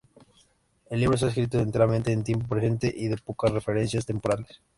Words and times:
El 0.89 0.99
libro 0.99 1.13
está 1.13 1.27
escrito 1.27 1.59
enteramente 1.59 2.11
en 2.11 2.23
tiempo 2.23 2.47
presente, 2.47 2.91
y 2.97 3.07
da 3.07 3.17
pocas 3.17 3.51
referencias 3.51 4.03
temporales. 4.03 4.59